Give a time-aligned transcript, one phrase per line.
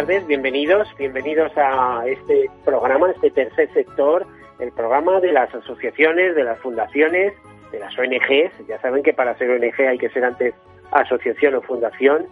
[0.00, 4.26] Tardes, bienvenidos, bienvenidos a este programa, este tercer sector,
[4.58, 7.34] el programa de las asociaciones, de las fundaciones,
[7.70, 8.66] de las ONGs.
[8.66, 10.54] Ya saben que para ser ONG hay que ser antes
[10.90, 12.26] asociación o fundación.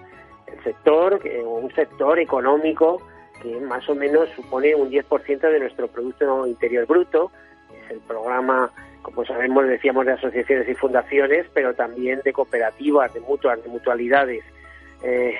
[0.46, 3.02] El sector, un sector económico
[3.42, 7.30] que más o menos supone un 10% de nuestro Producto Interior Bruto.
[7.84, 8.72] Es el programa,
[9.02, 14.42] como sabemos, decíamos de asociaciones y fundaciones, pero también de cooperativas, de mutuas, de mutualidades.
[15.02, 15.38] Eh,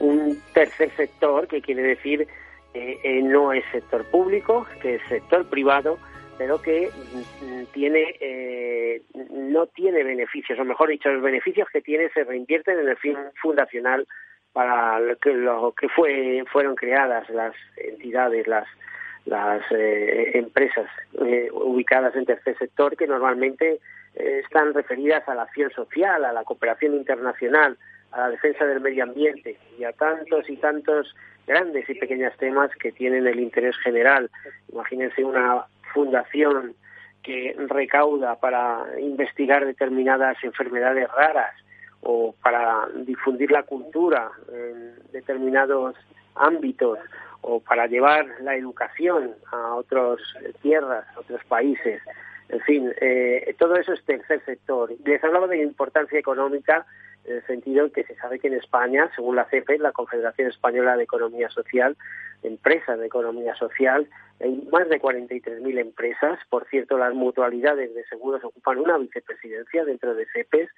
[0.00, 2.26] un, tercer sector que quiere decir
[2.74, 5.98] eh, no es sector público, que es sector privado,
[6.38, 12.10] pero que mm, tiene eh, no tiene beneficios, o mejor dicho, los beneficios que tiene
[12.10, 14.06] se reinvierten en el fin fundacional
[14.52, 20.86] para lo que, fueron creadas las entidades, las eh, empresas
[21.24, 23.78] eh, ubicadas en tercer sector que normalmente
[24.14, 27.78] están referidas a la acción social, a la cooperación internacional,
[28.12, 31.14] a la defensa del medio ambiente y a tantos y tantos
[31.46, 34.30] grandes y pequeños temas que tienen el interés general.
[34.72, 36.74] Imagínense una fundación
[37.22, 41.54] que recauda para investigar determinadas enfermedades raras
[42.02, 45.94] o para difundir la cultura en determinados
[46.34, 46.98] ámbitos
[47.42, 50.18] o para llevar la educación a otras
[50.62, 52.00] tierras, a otros países.
[52.48, 54.92] En fin, eh, todo eso es tercer sector.
[55.04, 56.86] Les hablaba de importancia económica
[57.24, 60.96] en el sentido que se sabe que en España, según la CEPE, la Confederación Española
[60.96, 61.96] de Economía Social,
[62.42, 64.08] empresas de economía social,
[64.40, 66.38] hay más de 43.000 empresas.
[66.50, 70.68] Por cierto, las mutualidades de seguros ocupan una vicepresidencia dentro de CEPES.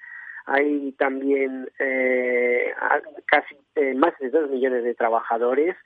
[0.47, 2.75] Hay también eh,
[3.27, 5.77] casi eh, más de 2 millones de trabajadores.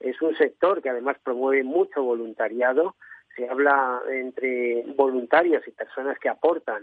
[0.00, 2.96] Es un sector que además promueve mucho voluntariado.
[3.36, 6.82] Se habla entre voluntarios y personas que aportan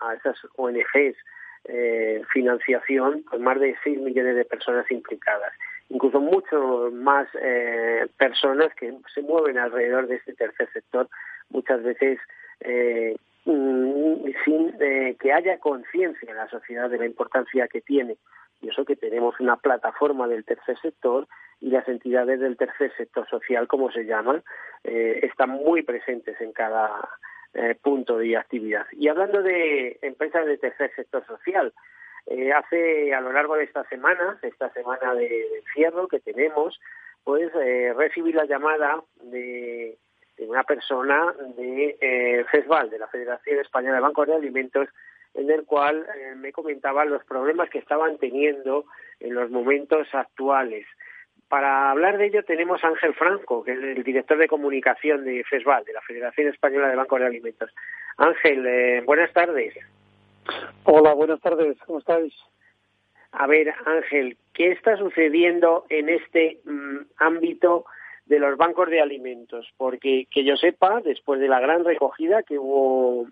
[0.00, 1.16] a esas ONGs
[1.64, 5.52] eh, financiación con más de 6 millones de personas implicadas.
[5.88, 11.08] Incluso mucho más eh, personas que se mueven alrededor de este tercer sector,
[11.50, 12.18] muchas veces
[12.60, 18.16] eh, mm, sin eh, que haya conciencia en la sociedad de la importancia que tiene.
[18.60, 21.26] Y eso que tenemos una plataforma del tercer sector
[21.60, 24.42] y las entidades del tercer sector social, como se llaman,
[24.84, 27.08] eh, están muy presentes en cada
[27.54, 28.86] eh, punto de actividad.
[28.92, 31.72] Y hablando de empresas de tercer sector social,
[32.26, 36.78] eh, hace a lo largo de esta semana, esta semana de, encierro que tenemos,
[37.24, 39.98] pues eh, recibí la llamada de,
[40.38, 44.88] una persona de eh, FESVAL, de la Federación Española de Bancos de Alimentos,
[45.34, 48.84] en el cual eh, me comentaba los problemas que estaban teniendo
[49.20, 50.86] en los momentos actuales.
[51.52, 55.44] Para hablar de ello tenemos a Ángel Franco, que es el director de comunicación de
[55.44, 57.70] FESVAL, de la Federación Española de Bancos de Alimentos.
[58.16, 59.74] Ángel, eh, buenas tardes.
[60.84, 62.32] Hola, buenas tardes, ¿cómo estáis?
[63.32, 67.84] A ver, Ángel, ¿qué está sucediendo en este mm, ámbito
[68.24, 69.70] de los bancos de alimentos?
[69.76, 73.28] Porque que yo sepa, después de la gran recogida que hubo,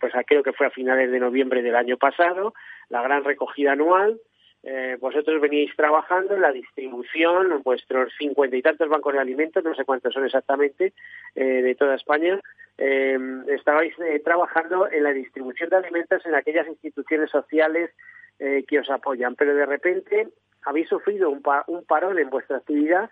[0.00, 2.52] pues creo que fue a finales de noviembre del año pasado,
[2.88, 4.18] la gran recogida anual,
[4.62, 9.74] eh, vosotros veníais trabajando en la distribución, vuestros cincuenta y tantos bancos de alimentos, no
[9.74, 10.92] sé cuántos son exactamente,
[11.34, 12.40] eh, de toda España,
[12.78, 13.94] eh, estabais
[14.24, 17.90] trabajando en la distribución de alimentos en aquellas instituciones sociales
[18.38, 20.28] eh, que os apoyan, pero de repente
[20.64, 23.10] habéis sufrido un, pa un parón en vuestra actividad.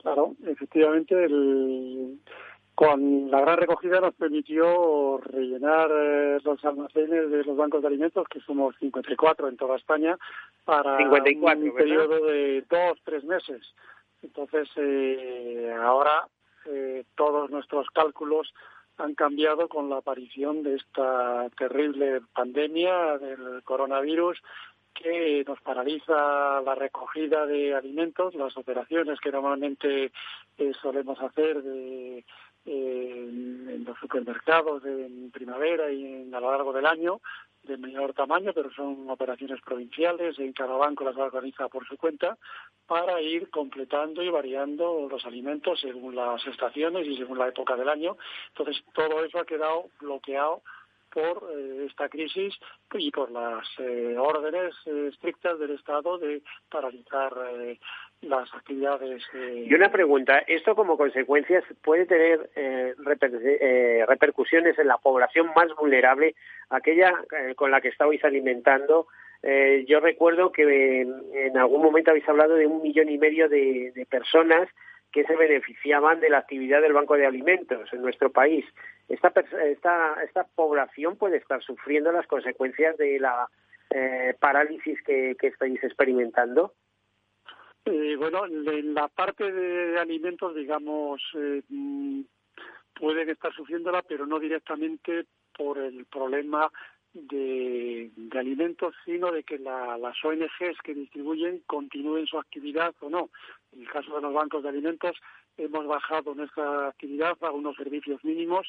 [0.00, 2.20] Claro, efectivamente, el,
[2.78, 8.28] con la gran recogida nos permitió rellenar eh, los almacenes de los bancos de alimentos,
[8.28, 10.16] que somos 54 en toda España,
[10.64, 13.74] para 54, un periodo de dos, tres meses.
[14.22, 16.28] Entonces, eh, ahora
[16.66, 18.54] eh, todos nuestros cálculos
[18.96, 24.40] han cambiado con la aparición de esta terrible pandemia del coronavirus
[24.98, 30.12] que nos paraliza la recogida de alimentos, las operaciones que normalmente
[30.58, 32.24] eh, solemos hacer de
[32.68, 37.20] en los supermercados en primavera y en, a lo largo del año
[37.62, 42.38] de menor tamaño, pero son operaciones provinciales, en cada banco las organiza por su cuenta,
[42.86, 47.88] para ir completando y variando los alimentos según las estaciones y según la época del
[47.88, 48.16] año.
[48.48, 50.62] Entonces, todo eso ha quedado bloqueado
[51.10, 52.54] por eh, esta crisis
[52.94, 57.32] y por las eh, órdenes eh, estrictas del Estado de paralizar
[58.22, 59.22] las actividades.
[59.34, 65.50] Eh, y una pregunta, ¿esto como consecuencias puede tener eh, eh, repercusiones en la población
[65.54, 66.34] más vulnerable,
[66.70, 67.12] aquella
[67.56, 69.06] con la que estabais alimentando?
[69.86, 74.68] yo recuerdo que en, algún momento habéis hablado de un millón y medio de, personas
[75.12, 78.64] que se beneficiaban de la actividad del Banco de Alimentos en nuestro país.
[79.08, 79.32] Esta,
[79.64, 83.48] esta, esta población puede estar sufriendo las consecuencias de la
[84.40, 86.74] parálisis que estáis experimentando.
[87.90, 92.20] Eh, bueno, en la parte de alimentos, digamos, eh, mm,
[92.92, 95.24] pueden estar sufriéndola, pero no directamente
[95.56, 96.70] por el problema
[97.14, 103.30] de, alimentos, sino de que las ONGs que distribuyen continúen su actividad o no.
[103.72, 105.16] En el caso de los bancos de alimentos,
[105.56, 108.68] hemos bajado nuestra actividad a unos servicios mínimos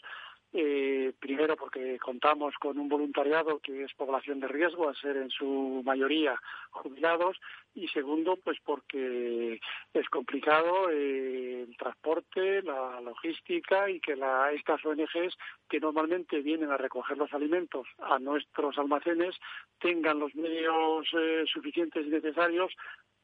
[0.51, 5.29] eh, primero porque contamos con un voluntariado que es población de riesgo, a ser en
[5.29, 6.39] su mayoría
[6.71, 7.37] jubilados,
[7.75, 9.59] y segundo, pues porque
[9.93, 15.37] es complicado eh, el transporte, la logística y que la, estas ONGs
[15.69, 19.35] que normalmente vienen a recoger los alimentos a nuestros almacenes
[19.79, 22.73] tengan los medios eh, suficientes y necesarios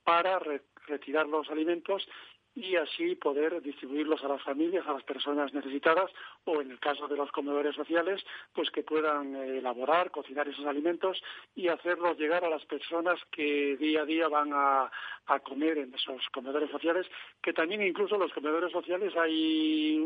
[0.04, 0.40] para
[0.88, 2.08] retirar los alimentos
[2.56, 6.10] y así poder distribuirlos a las familias, a las personas necesitadas
[6.46, 10.66] o en el caso de los comedores sociales, pues que puedan eh, elaborar, cocinar esos
[10.66, 11.22] alimentos
[11.54, 14.90] y hacerlos llegar a las personas que día a día van a,
[15.28, 17.06] a comer en esos comedores sociales,
[17.42, 19.98] que también incluso en los comedores sociales hay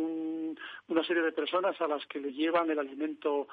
[0.88, 3.48] una serie de personas a las que le llevan el alimento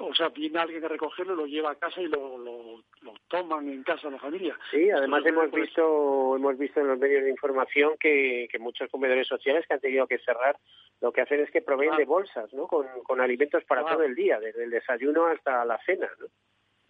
[0.00, 2.82] o sea, viene alguien a recogerlo, lo lleva a casa y lo, lo,
[3.28, 4.58] toman en casa la familia.
[4.70, 8.90] Sí, además hemos pues, visto hemos visto en los medios de información que, que muchos
[8.90, 10.56] comedores sociales que han tenido que cerrar,
[11.00, 12.66] lo que hacen es que proveen de bolsas, ¿no?
[12.66, 16.26] Con, con alimentos para todo el día, desde el desayuno hasta la cena, ¿no?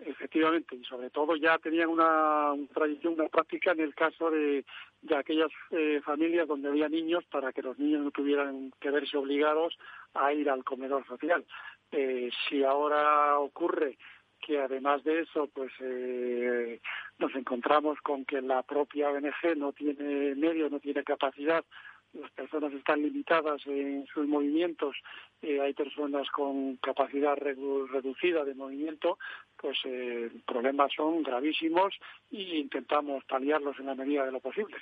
[0.07, 4.65] Efectivamente, y sobre todo ya tenían una, tradición, una práctica en el caso de,
[5.03, 9.19] de aquellas eh, familias donde había niños para que los niños no tuvieran que verse
[9.19, 9.77] obligados
[10.15, 11.45] a ir al comedor social.
[11.93, 13.99] Eh, si ahora ocurre
[14.41, 16.81] que además de eso, pues eh,
[17.19, 21.65] nos encontramos con que la propia ONG no tiene medios, no tiene capacidad,
[22.13, 24.97] las personas están limitadas en sus movimientos,
[25.43, 29.19] eh, hay personas con capacidad reducida de movimiento,
[29.57, 31.95] pues eh, problemas son gravísimos
[32.31, 34.77] y intentamos paliarlos en la medida de lo posible.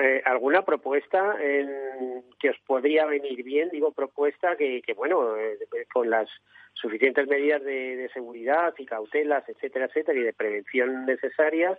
[0.00, 5.58] Eh, alguna propuesta en, que os podría venir bien, digo propuesta que, que bueno, eh,
[5.92, 6.30] con las
[6.72, 11.78] suficientes medidas de, seguridad y cautelas, etcétera, etcétera, y de prevención necesarias,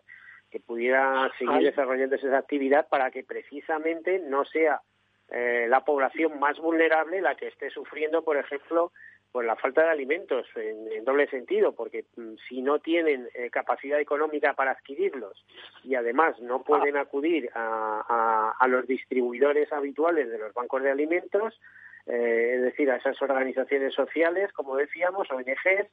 [0.51, 4.81] que pudiera seguir desarrollando esa actividad para que precisamente no sea
[5.29, 8.91] eh, la población más vulnerable la que esté sufriendo, por ejemplo,
[9.33, 13.99] pues la falta de alimentos en, doble sentido, porque mm, si no tienen eh, capacidad
[13.99, 15.43] económica para adquirirlos
[15.83, 21.59] y además no pueden acudir a, los distribuidores habituales de los bancos de alimentos,
[22.05, 25.89] eh, es decir, a esas organizaciones sociales, como decíamos, ONGs,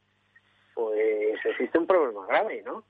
[0.74, 2.84] pues existe un problema grave, ¿no?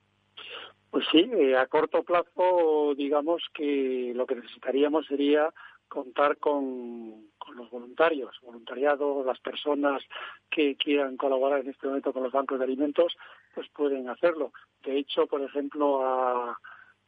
[0.91, 5.53] Pues sí, eh, a corto plazo, digamos que lo que necesitaríamos sería
[5.91, 10.01] contar con, los voluntarios, voluntariado, las personas
[10.49, 13.17] que quieran colaborar en este momento con los bancos de alimentos,
[13.53, 14.53] pues pueden hacerlo.
[14.85, 16.57] De hecho, por ejemplo, ha,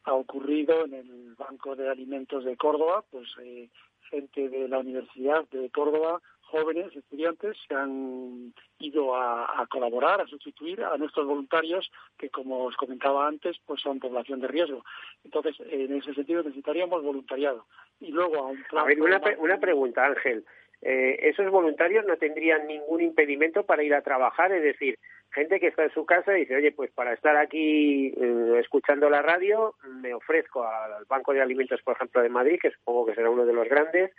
[0.05, 3.69] ocurrido en el Banco de Alimentos de Córdoba, pues eh,
[4.09, 6.21] gente de la Universidad de Córdoba
[6.53, 12.75] jóvenes, estudiantes, se han ido a, colaborar, a sustituir a nuestros voluntarios que, como os
[12.75, 14.85] comentaba antes, pues son población de riesgo.
[15.23, 17.65] Entonces, en ese sentido necesitaríamos voluntariado.
[17.99, 20.45] Y luego a un A ver, una, una pregunta, Ángel.
[20.83, 24.99] Eh, esos voluntarios no tendrían ningún impedimento para ir a trabajar, es decir,
[25.31, 29.09] gente que está en su casa y dice, oye, pues para estar aquí eh, escuchando
[29.09, 33.15] la radio, me ofrezco al Banco de Alimentos, por ejemplo, de Madrid, que supongo que
[33.15, 34.11] será uno de los grandes,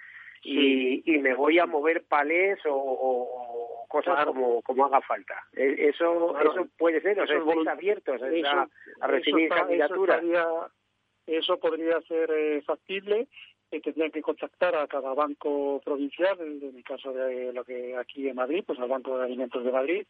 [0.44, 5.34] y, y me voy a mover palés o, cosas como, como haga falta.
[5.54, 10.22] E, eso eso puede ser, o sea, estáis abiertos a, recibir candidaturas.
[11.26, 13.28] Eso, podría ser eh, factible
[13.70, 18.28] que tendrían que contactar a cada banco provincial, en el caso de lo que aquí
[18.28, 20.06] en Madrid, pues al Banco de Alimentos de Madrid,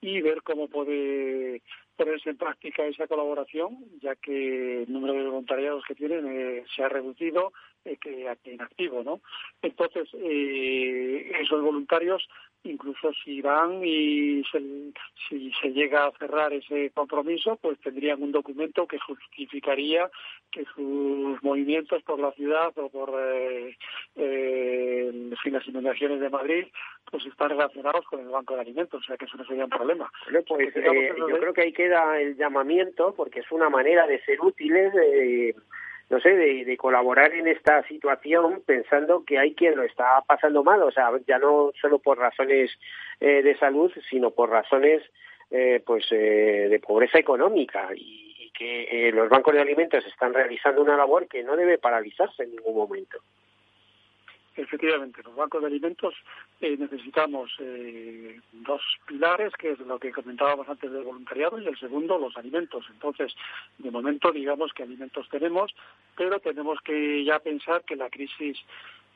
[0.00, 1.62] y ver cómo puede
[1.96, 6.82] ponerse en práctica esa colaboración, ya que el número de voluntariados que tienen eh, se
[6.82, 7.52] ha reducido
[7.84, 9.20] eh, que aquí en activo, ¿no?
[9.62, 12.28] Entonces, eh, esos voluntarios
[12.70, 14.60] incluso si van y se,
[15.28, 20.10] si se llega a cerrar ese compromiso, pues tendrían un documento que justificaría
[20.50, 23.76] que sus movimientos por la ciudad o por eh,
[24.16, 26.66] eh, las inundaciones de Madrid
[27.10, 29.70] pues están relacionados con el Banco de Alimentos, o sea que eso no sería un
[29.70, 30.10] problema.
[30.46, 34.40] pues eh, yo creo que ahí queda el llamamiento, porque es una manera de ser
[34.40, 34.92] útiles,
[36.08, 40.82] no sé, de, colaborar en esta situación pensando que hay quien lo está pasando mal,
[40.82, 42.70] o sea, ya no solo por razones
[43.20, 45.02] eh, de salud, sino por razones
[45.50, 50.82] eh, pues eh, de pobreza económica y, y que los bancos de alimentos están realizando
[50.82, 53.18] una labor que no debe paralizarse en ningún momento.
[54.56, 56.14] Efectivamente, los bancos de alimentos
[56.62, 61.78] eh, necesitamos eh, dos pilares, que es lo que comentábamos antes del voluntariado, y el
[61.78, 62.86] segundo, los alimentos.
[62.90, 63.34] Entonces,
[63.76, 65.74] de momento, digamos que alimentos tenemos,
[66.16, 68.58] pero tenemos que ya pensar que la crisis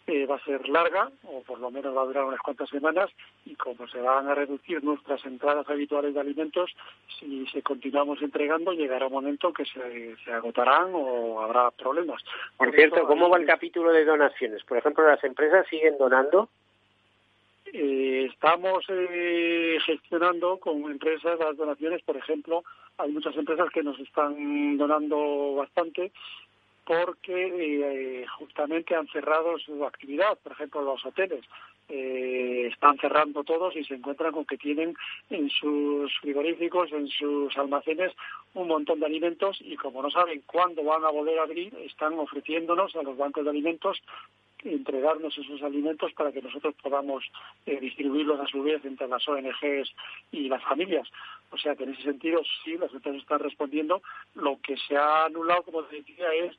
[0.06, 3.10] eh, va a ser larga, o por lo menos va a durar unas cuantas semanas,
[3.44, 6.70] y como se van a reducir nuestras entradas habituales de alimentos,
[7.18, 12.22] si se continuamos entregando, llegará un momento que se, se agotarán o habrá problemas.
[12.56, 14.64] Por, cierto, ¿cómo va el capítulo de donaciones?
[14.64, 16.48] Por ejemplo, ¿las empresas siguen donando?
[17.72, 22.64] Eh, estamos eh, gestionando con empresas las donaciones, por ejemplo,
[22.98, 26.10] hay muchas empresas que nos están donando bastante
[26.90, 30.36] porque eh, justamente han cerrado su actividad.
[30.42, 31.44] Por ejemplo, los hoteles
[31.88, 34.96] eh, están cerrando todos y se encuentran con que tienen
[35.28, 38.12] en sus frigoríficos, en sus almacenes,
[38.54, 42.14] un montón de alimentos y como no saben cuándo van a volver a abrir, están
[42.14, 44.02] ofreciéndonos a los bancos de alimentos
[44.64, 47.24] entregarnos esos alimentos para que nosotros podamos
[47.66, 49.94] eh, distribuirlos a su vez entre las ONGs
[50.32, 51.08] y las familias.
[51.50, 54.02] O sea que en ese sentido sí, las empresas están respondiendo.
[54.34, 56.56] Lo que se ha anulado, como decía, es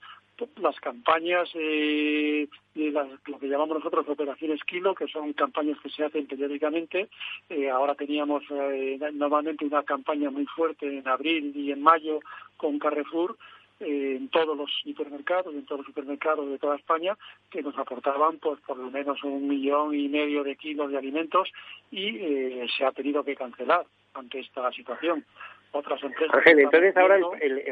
[0.61, 6.03] las campañas eh, de lo que llamamos nosotros operaciones kilo, que son campañas que se
[6.03, 7.09] hacen periódicamente.
[7.49, 12.19] Eh, ahora teníamos eh, normalmente una campaña muy fuerte en abril y en mayo
[12.57, 13.37] con Carrefour
[13.81, 17.17] eh, en todos los supermercados, en todos los supermercados de toda España,
[17.49, 21.49] que nos aportaban pues por lo menos un millón y medio de kilos de alimentos
[21.89, 25.25] y eh, se ha tenido que cancelar ante esta situación
[25.71, 26.35] otras empresas.
[26.35, 27.17] Ángel, entonces ahora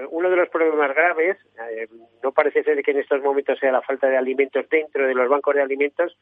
[0.09, 1.37] uno de los problemas graves,
[1.71, 1.87] eh,
[2.23, 5.29] no parece ser que en estos momentos sea la falta de alimentos dentro de los
[5.29, 6.17] bancos de alimentos,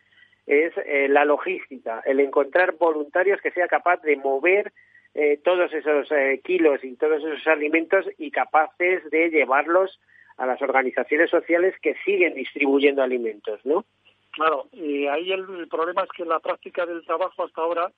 [0.46, 4.72] es eh, la logística, el encontrar voluntarios que sea capaz de mover
[5.13, 6.10] eh, todos esos
[6.43, 10.00] kilos y todos esos alimentos y capaces de llevarlos
[10.38, 13.86] a las organizaciones sociales que siguen distribuyendo alimentos, ¿no?
[14.31, 17.91] Claro, y ahí el problema es que la práctica del trabajo hasta ahora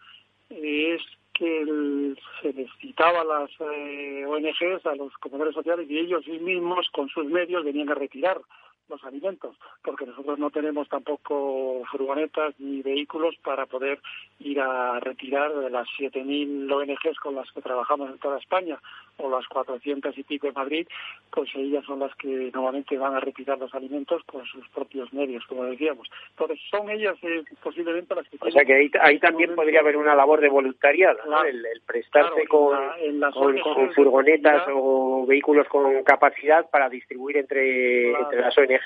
[0.49, 1.01] es
[1.39, 7.07] que se necesitaba a las eh, ONGs, a los comedores sociales, y ellos mismos con
[7.07, 8.41] sus medios venían a retirar
[8.89, 13.99] los alimentos, porque nosotros no tenemos tampoco furgonetas ni vehículos para poder
[14.39, 18.79] ir a retirar de las 7.000 ONGs con las que trabajamos en toda España
[19.17, 20.87] o las 400 y pico en Madrid,
[21.31, 25.45] pues ellas son las que normalmente van a retirar los alimentos con sus propios medios,
[25.45, 26.09] como decíamos.
[26.31, 28.37] Entonces son ellas eh, posiblemente las que...
[28.39, 32.77] O sea que ahí, también podría haber una labor de voluntariado, el, prestarse con,
[33.33, 38.78] con, furgonetas o vehículos con capacidad para distribuir entre, entre las ONGs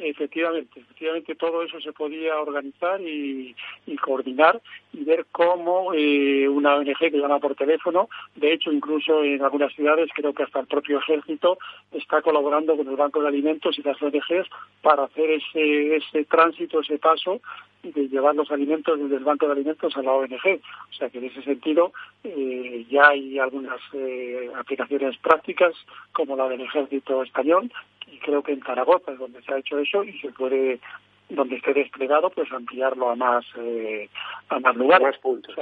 [0.00, 3.54] Efectivamente, efectivamente todo eso se podía organizar y,
[4.02, 4.60] coordinar
[4.92, 9.72] y ver cómo eh, una ONG que llama por teléfono, de hecho incluso en algunas
[9.74, 11.58] ciudades creo que hasta el propio ejército
[11.90, 14.48] está colaborando con el Banco de Alimentos y las ONGs
[14.82, 17.40] para hacer ese, ese tránsito, ese paso
[17.82, 20.60] de llevar los alimentos desde el Banco de Alimentos a la ONG.
[20.90, 21.92] O sea que en ese sentido
[22.24, 25.74] eh, ya hay algunas eh, aplicaciones prácticas
[26.12, 27.70] como la del Ejército Español
[28.06, 30.80] y creo que en Zaragoza es donde se ha hecho eso y se puede
[31.30, 34.08] donde esté desplegado pues ampliarlo a más eh,
[34.48, 35.06] a más lugares.
[35.06, 35.54] Más puntos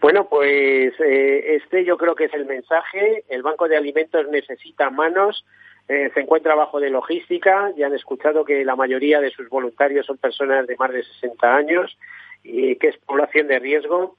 [0.00, 3.24] bueno pues eh, este yo creo que es el mensaje.
[3.28, 5.44] El banco de alimentos necesita manos
[5.88, 10.04] eh, se encuentra bajo de logística ya han escuchado que la mayoría de sus voluntarios
[10.04, 11.98] son personas de más de 60 años
[12.44, 14.16] y que es población de riesgo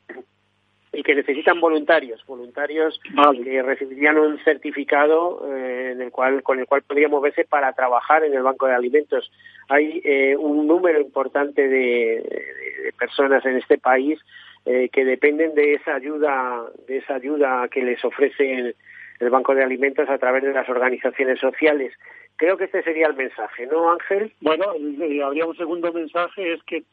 [0.92, 3.00] y que necesitan voluntarios, voluntarios
[3.44, 8.24] que recibirían un certificado eh, en el cual, con el cual podrían moverse para trabajar
[8.24, 9.32] en el banco de alimentos.
[9.68, 14.20] Hay eh, un número importante de, personas en este país
[14.66, 18.76] eh, que dependen de esa ayuda, de esa ayuda que les ofrece
[19.20, 21.94] el banco de alimentos a través de las organizaciones sociales.
[22.38, 24.32] Creo que este sería el mensaje, ¿no, Ángel?
[24.40, 24.68] Bueno,
[25.26, 26.84] habría un segundo mensaje, es que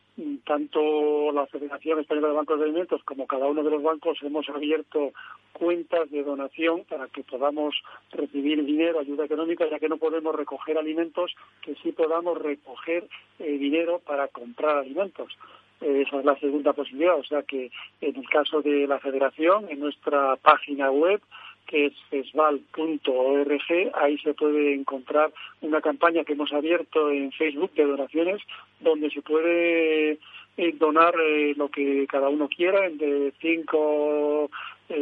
[0.45, 4.49] tanto la Federación Española de Bancos de Alimentos como cada uno de los bancos hemos
[4.49, 5.13] abierto
[5.53, 7.75] cuentas de donación para que podamos
[8.13, 13.07] recibir dinero, ayuda económica, ya que no podemos recoger alimentos, que sí podamos recoger
[13.39, 15.37] eh, dinero para comprar alimentos.
[15.81, 17.17] Eh, esa es la segunda posibilidad.
[17.19, 21.21] O sea que en el caso de la Federación, en nuestra página web,
[21.67, 23.91] que es fesval.org.
[23.95, 28.43] Ahí se puede encontrar una campaña que hemos abierto en Facebook de donaciones,
[28.81, 30.19] donde se puede
[30.57, 34.51] eh, donar eh, lo que cada uno quiera, de 5,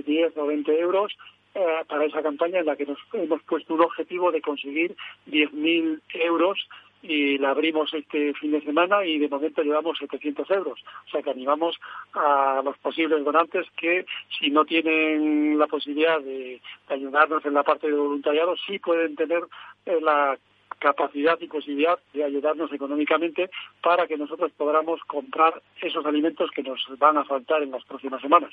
[0.07, 1.13] 10 o 20 euros,
[1.55, 4.97] eh, para esa campaña en la que nos hemos puesto un objetivo de conseguir
[5.29, 6.59] 10.000 euros
[7.07, 10.83] y la abrimos este fin de semana y de momento llevamos 700 euros.
[11.07, 11.79] O sea que animamos
[12.15, 14.07] a los posibles donantes que
[14.39, 19.43] si no tienen la posibilidad de, ayudarnos en la parte de voluntariado, sí pueden tener
[19.85, 20.39] eh, la
[20.79, 23.51] capacidad y posibilidad de ayudarnos económicamente
[23.83, 28.23] para que nosotros podamos comprar esos alimentos que nos van a faltar en las próximas
[28.23, 28.53] semanas.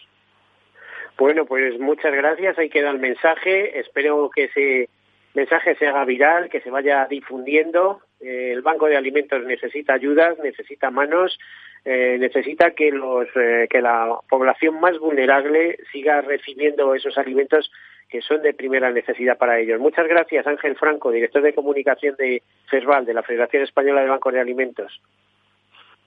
[1.18, 2.58] Bueno, pues muchas gracias.
[2.58, 3.80] Ahí queda el mensaje.
[3.80, 4.90] Espero que ese
[5.34, 8.02] mensaje se haga viral, que se vaya difundiendo.
[8.22, 11.38] Eh, el Banco de Alimentos necesita ayudas, necesita manos,
[11.84, 17.72] eh, necesita que los eh, que la población más vulnerable siga recibiendo esos alimentos
[18.10, 19.80] que son de primera necesidad para ellos.
[19.80, 24.34] Muchas gracias, Ángel Franco, director de comunicación de FESVAL, de la Federación Española de Bancos
[24.34, 25.02] de Alimentos.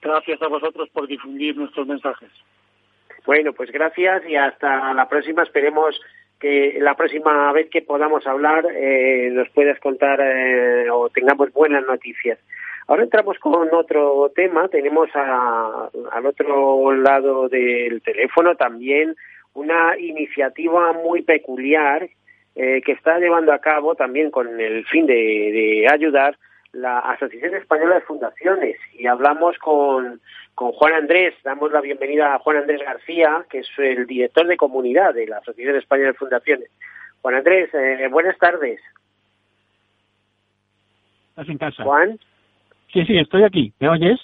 [0.01, 2.29] Gracias a vosotros por difundir nuestros mensajes.
[3.25, 5.41] Bueno, pues gracias y hasta la próxima.
[5.41, 5.99] Esperemos
[6.39, 11.85] que la próxima vez que podamos hablar eh, nos puedas contar eh, o tengamos buenas
[11.85, 12.39] noticias.
[12.87, 14.67] Ahora entramos con otro tema.
[14.67, 19.15] Tenemos al otro lado del teléfono también
[19.53, 22.07] una iniciativa muy peculiar
[22.55, 26.37] eh, que está llevando a cabo también con el fin de ayudar
[26.75, 30.19] la Asociación Española de Fundaciones y hablamos con,
[30.53, 34.57] con Juan Andrés, damos la bienvenida a Juan Andrés García, que es el director de
[34.57, 36.69] comunidad de la Asociación Española de Fundaciones.
[37.21, 38.79] Juan Andrés, eh, buenas tardes.
[41.29, 41.83] ¿Estás en casa?
[41.83, 42.19] Juan.
[42.91, 43.73] Sí, sí, estoy aquí.
[43.79, 44.19] ¿Me oyes?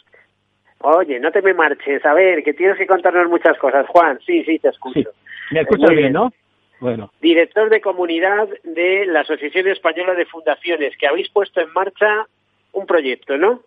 [0.80, 2.06] Oye, no te me marches.
[2.06, 3.88] A ver, que tienes que contarnos muchas cosas.
[3.88, 5.10] Juan, sí, sí, te escucho.
[5.52, 6.32] Me escuchas bien, ¿no?
[6.80, 7.12] Bueno.
[7.22, 12.28] Director de comunidad de la Asociación Española de Fundaciones, que habéis puesto en marcha
[12.74, 13.62] un proyecto, ¿no?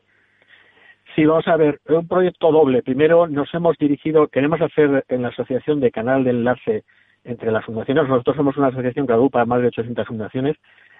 [1.15, 2.83] Sí, vamos a ver, un proyecto doble.
[2.83, 6.85] Primero nos hemos dirigido, queremos hacer en la asociación de canal de enlace
[7.23, 8.09] entre las fundaciones.
[8.09, 10.57] Nosotros somos una asociación que agrupa más de 800 fundaciones.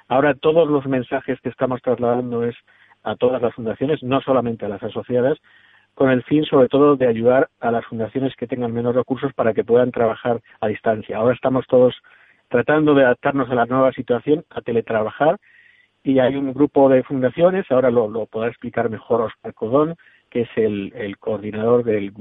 [0.09, 2.55] Ahora todos los mensajes que estamos trasladando es
[3.03, 5.39] a todas las fundaciones, no solamente a las asociadas,
[5.95, 9.53] con el fin sobre todo de ayudar a las fundaciones que tengan menos recursos para
[9.53, 11.17] que puedan trabajar a distancia.
[11.17, 11.95] Ahora estamos todos
[12.49, 15.39] tratando de adaptarnos a la nueva situación, a teletrabajar
[16.05, 19.97] y hay un grupo de fundaciones, ahora lo, lo podrá explicar mejor Oscar Codón,
[20.31, 22.13] que es el, el coordinador de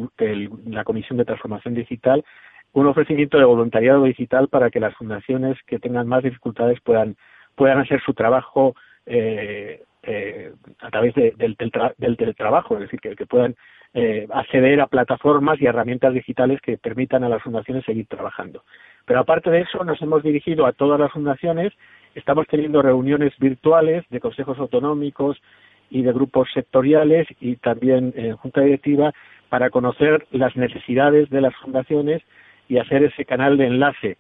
[0.66, 2.24] la Comisión de Transformación Digital,
[2.72, 7.18] un ofrecimiento de voluntariado digital para que las fundaciones que tengan más dificultades puedan,
[7.56, 8.74] puedan hacer su trabajo
[9.06, 13.56] eh, eh, a través del, del, teletrabajo, es decir, que, que puedan
[13.94, 18.64] eh, acceder a plataformas y herramientas digitales que permitan a las fundaciones seguir trabajando.
[19.06, 21.74] Pero aparte de eso, nos hemos dirigido a todas las fundaciones
[22.16, 25.42] Estamos teniendo reuniones virtuales de consejos autonómicos
[25.90, 29.14] y de grupos sectoriales y también en junta directiva
[29.50, 32.22] para conocer las necesidades de las fundaciones
[32.68, 34.18] y hacer ese canal de enlace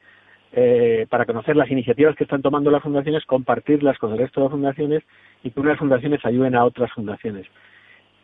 [0.51, 4.45] eh, para conocer las iniciativas que están tomando las fundaciones, compartirlas con el resto de
[4.45, 5.03] las fundaciones
[5.43, 7.47] y que unas fundaciones ayuden a otras fundaciones.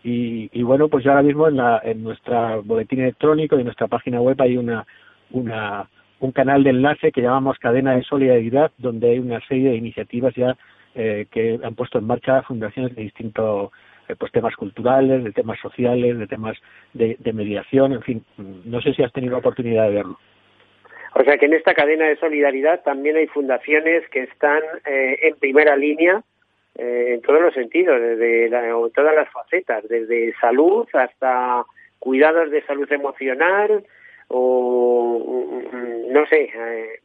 [0.03, 3.65] Y, y bueno, pues ya ahora mismo en, la, en nuestra boletín electrónico y en
[3.65, 4.85] nuestra página web hay una,
[5.31, 9.77] una un canal de enlace que llamamos Cadena de Solidaridad, donde hay una serie de
[9.77, 10.57] iniciativas ya
[10.95, 13.71] eh, que han puesto en marcha fundaciones de distintos
[14.07, 16.57] eh, pues temas culturales, de temas sociales, de temas
[16.93, 20.19] de, mediación, en fin, no sé si has tenido la oportunidad de verlo.
[21.15, 25.35] O sea que en esta cadena de solidaridad también hay fundaciones que están eh, en
[25.35, 26.23] primera línea
[26.81, 31.65] en todos los sentidos, desde en todas las facetas, desde salud hasta
[31.99, 33.83] cuidados de salud emocional,
[34.29, 35.61] o
[36.09, 36.99] no sé, eh,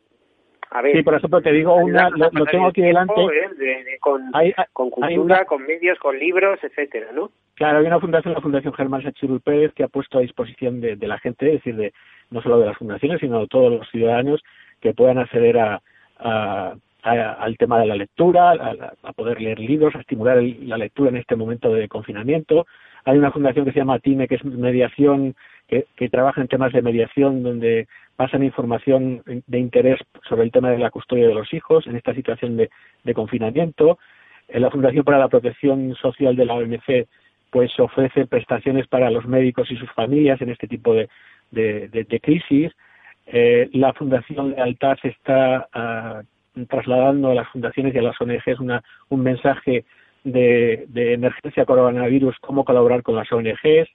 [0.70, 0.96] a ver.
[0.96, 3.14] Sí, por ejemplo, te digo una, lo, tengo aquí delante.
[3.20, 3.98] ¿eh?
[4.00, 4.30] con,
[4.72, 7.30] con cultura, con medios, con libros, etcétera, ¿no?
[7.54, 10.96] Claro, hay una fundación, la Fundación Germán Sachirul Pérez, que ha puesto a disposición de,
[10.96, 11.92] la gente, es decir, de
[12.30, 14.42] no solo de las fundaciones, sino de todos los ciudadanos
[14.80, 15.80] que puedan acceder a,
[17.04, 18.52] al tema de la lectura,
[19.02, 22.66] a, poder leer libros, a estimular la lectura en este momento de confinamiento.
[23.04, 25.36] Hay una fundación que se llama TIME, que es mediación
[25.74, 30.70] que, que trabaja en temas de mediación donde pasan información de interés sobre el tema
[30.70, 32.70] de la custodia de los hijos en esta situación de,
[33.14, 33.98] confinamiento.
[34.48, 37.08] En la Fundación para la Protección Social de la OMC
[37.50, 41.08] pues ofrece prestaciones para los médicos y sus familias en este tipo de,
[41.50, 42.72] de, crisis.
[43.26, 46.22] Eh, la Fundación Lealtad está ah,
[46.68, 49.84] trasladando a las fundaciones y a las ONGs una, un mensaje
[50.24, 53.88] de emergencia coronavirus, cómo colaborar con las ONGs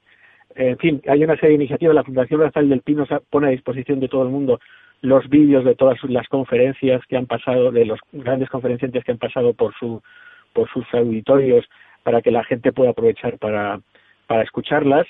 [0.55, 1.95] en fin, hay una serie de iniciativas.
[1.95, 4.59] La Fundación Rafael del Pino pone a disposición de todo el mundo
[5.01, 9.17] los vídeos de todas las conferencias que han pasado, de los grandes conferenciantes que han
[9.17, 10.01] pasado por su
[10.53, 11.65] por sus auditorios
[12.03, 13.79] para que la gente pueda aprovechar para,
[14.27, 15.07] para escucharlas.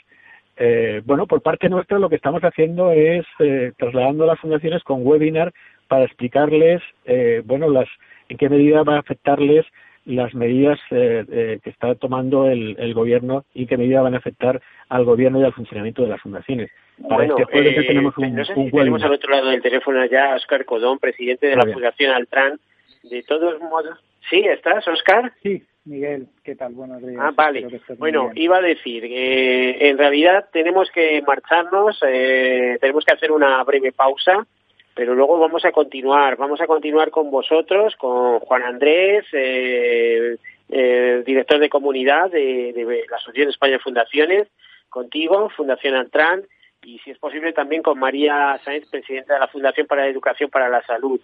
[0.58, 4.84] Eh, bueno, por parte nuestra lo que estamos haciendo es eh, trasladando a las fundaciones
[4.84, 5.54] con webinar
[5.88, 7.88] para explicarles, eh, bueno, las
[8.28, 9.65] en qué medida va a afectarles
[10.10, 14.62] las medidas eh, eh, que está tomando el, gobierno y qué medida van a afectar
[14.89, 16.72] al gobierno y al funcionamiento de las fundaciones.
[17.08, 20.34] Para este jueves tenemos un, no sé si tenemos al otro lado del teléfono ya
[20.34, 22.60] a Oscar Codón, presidente de la Fundación Altran.
[23.04, 23.98] De todos modos,
[24.30, 25.32] ¿sí estás, Oscar?
[25.41, 26.74] Sí, Miguel, ¿qué tal?
[26.74, 27.19] Buenos días.
[27.19, 27.67] Ah, vale.
[27.98, 33.63] Bueno, iba a decir que en realidad tenemos que marcharnos, eh, tenemos que hacer una
[33.63, 34.45] breve pausa,
[35.00, 40.36] pero luego vamos a continuar, vamos a continuar con vosotros, con Juan Andrés, eh,
[41.26, 44.50] director de comunidad de, la Asociación España Fundaciones,
[44.90, 46.44] contigo, Fundación Altran,
[46.84, 50.50] y si es posible también con María Sáenz, presidenta de la Fundación para la Educación
[50.50, 51.22] para la Salud.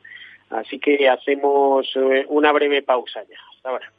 [0.52, 3.36] Así que hacemos eh, una breve pausa ya.
[3.58, 3.92] Hasta ahora.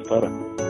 [0.00, 0.69] Hasta ahora.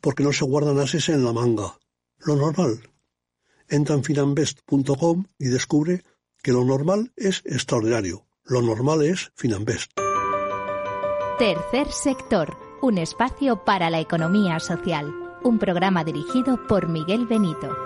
[0.00, 1.78] porque no se guardan ases en la manga.
[2.18, 2.80] Lo normal.
[3.68, 6.02] Entra en finambest.com y descubre
[6.42, 8.24] que lo normal es extraordinario.
[8.44, 9.92] Lo normal es Finambest.
[11.38, 15.12] Tercer sector, un espacio para la economía social.
[15.44, 17.76] Un programa dirigido por Miguel Benito.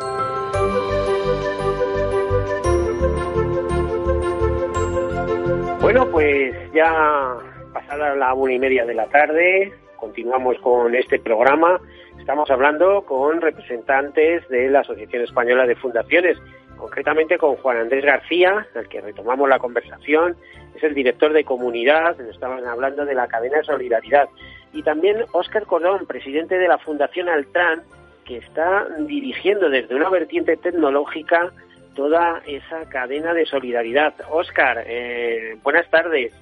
[5.81, 7.37] Bueno, pues ya
[7.73, 11.81] pasada la una y media de la tarde, continuamos con este programa
[12.23, 16.39] Estamos hablando con representantes de la Asociación Española de Fundaciones,
[16.77, 20.37] concretamente con Juan Andrés García, al que retomamos la conversación,
[20.73, 24.29] es el director de comunidad, nos estaban hablando de la cadena de solidaridad,
[24.73, 27.83] y también Óscar Cordón, presidente de la Fundación Altran,
[28.25, 31.51] que está dirigiendo desde una vertiente tecnológica
[31.97, 34.15] toda esa cadena de solidaridad.
[34.31, 36.33] Óscar, eh, buenas tardes.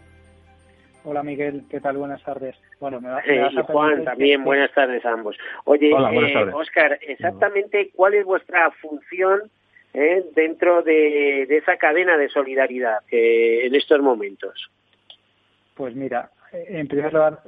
[1.04, 1.96] Hola Miguel, ¿qué tal?
[1.96, 2.54] Buenas tardes.
[2.80, 5.36] Bueno, me, y Juan, también buenas tardes a ambos.
[5.64, 9.42] Oye, eh, Oscar, exactamente cuál es vuestra función
[9.92, 14.70] eh, dentro de, esa cadena de solidaridad en estos momentos.
[15.74, 17.40] Pues mira, en primer lugar,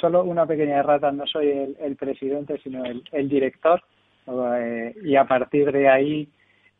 [0.00, 3.82] solo una pequeña errata, no soy el, presidente, sino el, el director,
[4.26, 6.28] eh, y a partir de ahí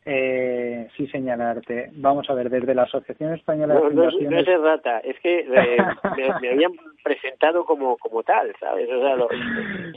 [0.05, 1.89] eh, sí señalarte.
[1.93, 4.47] Vamos a ver, desde la Asociación Española de Fundaciones...
[4.47, 5.77] No, es rata, es que eh,
[6.15, 8.87] me, habían presentado como, como tal, ¿sabes?
[8.89, 9.27] O sea, lo,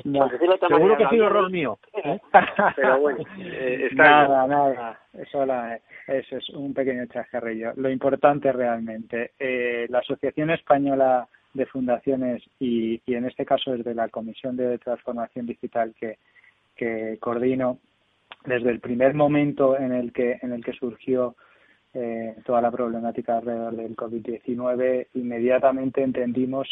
[0.04, 1.78] no, seguro que ha sido error mío.
[1.92, 2.18] ¿eh?
[2.76, 5.44] Pero bueno, eh, Nada, nada, eso,
[6.06, 7.72] eso es un pequeño chascarrillo.
[7.76, 13.94] Lo importante realmente, eh, la Asociación Española de Fundaciones y, y en este caso desde
[13.94, 16.16] la Comisión de Transformación Digital que,
[16.76, 17.78] que coordino,
[18.48, 21.36] desde el primer momento en el que, en el que surgió
[21.94, 26.68] eh, toda la problemática alrededor del COVID-19, inmediatamente entendimos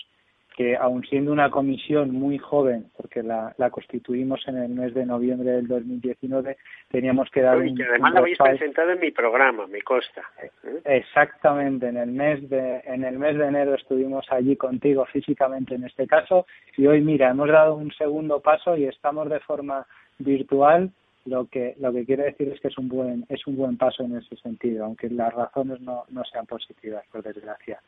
[0.57, 5.51] que aun siendo una comisión muy joven, porque la, constituimos en el mes de noviembre
[5.51, 6.57] del 2019,
[6.91, 10.23] teníamos que dar y que además la habéis presentado en mi programa, me consta.
[10.43, 10.51] ¿eh?
[10.87, 15.85] Exactamente, en el mes de en el mes de enero estuvimos allí contigo físicamente en
[15.85, 19.87] este caso y hoy mira hemos dado un segundo paso y estamos de forma
[20.19, 20.91] virtual
[21.27, 24.05] lo que lo que quiere decir es que es un buen es un buen paso
[24.05, 27.81] en ese sentido aunque las razones no, no sean positivas por desgracia.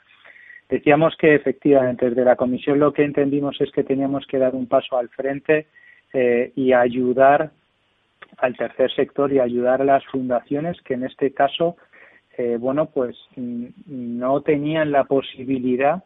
[0.69, 4.67] Decíamos que efectivamente desde la comisión lo que entendimos es que teníamos que dar un
[4.67, 5.67] paso al frente
[6.13, 7.51] eh, y ayudar
[8.37, 11.77] al tercer sector y ayudar a las fundaciones que en este caso,
[12.37, 16.05] eh, bueno, pues no tenían la posibilidad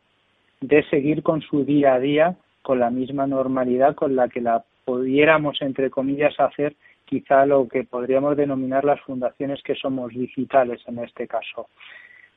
[0.60, 4.64] de seguir con su día a día con la misma normalidad con la que la
[4.84, 10.98] pudiéramos, entre comillas, hacer quizá lo que podríamos denominar las fundaciones que somos digitales en
[10.98, 11.68] este caso.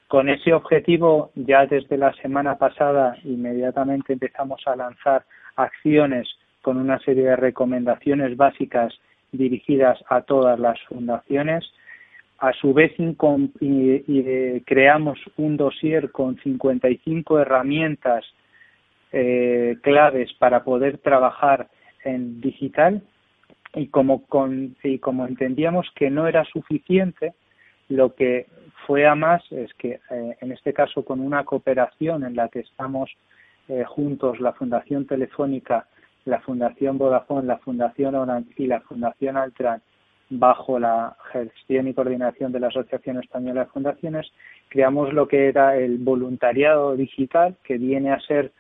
[0.08, 5.26] Con ese objetivo, ya desde la semana pasada, inmediatamente empezamos a lanzar
[5.56, 6.28] acciones
[6.62, 8.94] con una serie de recomendaciones básicas
[9.32, 11.66] dirigidas a todas las fundaciones.
[12.40, 18.26] A su vez, eh, creamos un dossier con 55 herramientas
[19.12, 21.70] eh, claves para poder trabajar
[22.04, 23.02] en digital
[23.76, 24.24] y como,
[24.84, 27.34] y como entendíamos que no era suficiente,
[27.90, 28.48] lo que
[28.88, 32.60] fue a más es que eh, en este caso con una cooperación en la que
[32.60, 33.12] estamos
[33.68, 35.88] eh, juntos la Fundación Telefónica,
[36.26, 39.82] la Fundación Vodafone, la Fundación Orange y la Fundación Altran
[40.30, 44.32] bajo la gestión y coordinación de la Asociación Española de Fundaciones,
[44.70, 48.52] creamos lo que era el voluntariado digital, que viene a ser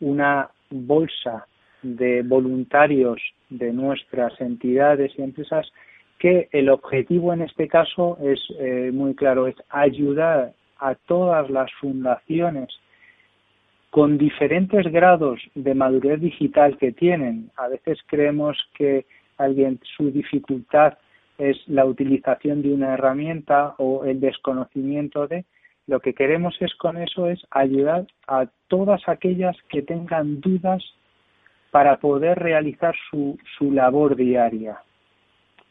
[0.00, 1.46] una bolsa
[1.82, 3.20] de voluntarios
[3.58, 5.70] de nuestras entidades y empresas
[6.18, 11.70] que el objetivo en este caso es eh, muy claro, es ayudar a todas las
[11.80, 12.68] fundaciones
[13.90, 17.50] con diferentes grados de madurez digital que tienen.
[17.56, 19.04] A veces creemos que
[19.36, 20.94] alguien su dificultad
[21.38, 25.44] es la utilización de una herramienta o el desconocimiento de
[25.86, 30.82] lo que queremos es con eso es ayudar a todas aquellas que tengan dudas
[31.72, 34.78] para poder realizar su, su labor diaria.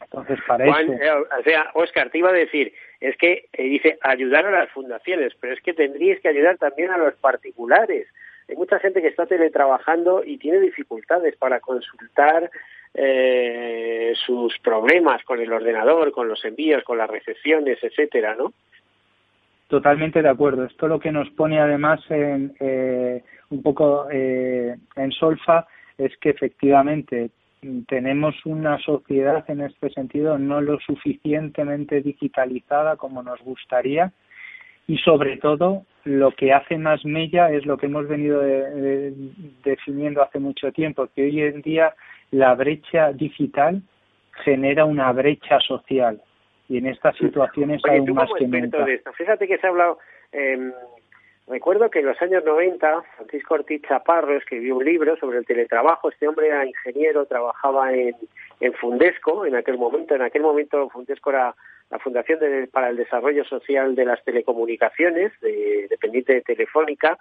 [0.02, 0.92] Entonces, para eso...
[0.92, 4.70] Eh, o sea, Oscar, te iba a decir, es que eh, dice ayudar a las
[4.70, 8.08] fundaciones, pero es que tendríais que ayudar también a los particulares.
[8.48, 12.50] Hay mucha gente que está teletrabajando y tiene dificultades para consultar
[12.94, 18.52] eh, sus problemas con el ordenador, con los envíos, con las recepciones, etcétera, ¿no?
[19.68, 20.64] Totalmente de acuerdo.
[20.64, 22.52] Esto lo que nos pone además en,
[23.50, 27.30] un poco en solfa es que efectivamente
[27.86, 34.12] tenemos una sociedad en este sentido no lo suficientemente digitalizada como nos gustaría
[34.88, 38.42] y sobre todo lo que hace más mella es lo que hemos venido
[39.64, 41.94] definiendo hace mucho tiempo, que hoy en día
[42.32, 43.82] la brecha digital
[44.44, 46.20] genera una brecha social
[46.68, 48.84] y en estas situaciones hay aún más que nunca.
[49.16, 49.98] Fíjate que se ha hablado
[50.32, 50.72] eh,
[51.52, 56.08] Recuerdo que en los años 90, Francisco Ortiz Chaparro escribió un libro sobre el teletrabajo.
[56.08, 58.14] Este hombre era ingeniero, trabajaba en,
[58.80, 60.14] Fundesco en aquel momento.
[60.14, 61.54] En aquel momento Fundesco era
[61.90, 62.38] la Fundación
[62.72, 67.18] para el Desarrollo Social de las Telecomunicaciones, de, dependiente de Telefónica.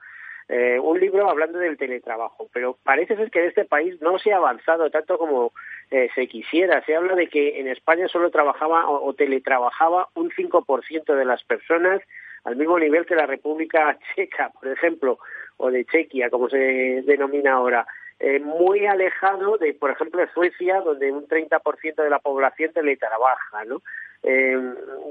[0.48, 4.32] Eh, un libro hablando del teletrabajo, pero parece ser que en este país no se
[4.32, 5.52] ha avanzado tanto como
[5.90, 6.82] eh, se quisiera.
[6.86, 11.44] Se habla de que en España solo trabajaba o, o teletrabajaba un 5% de las
[11.44, 12.02] personas
[12.44, 15.20] al mismo nivel que la República Checa, por ejemplo,
[15.58, 16.58] o de Chequia, como se
[17.06, 17.86] denomina ahora.
[18.20, 23.82] Eh, muy alejado de, por ejemplo, Suecia, donde un 30% de la población teletrabaja, ¿no?
[24.24, 24.60] Eh,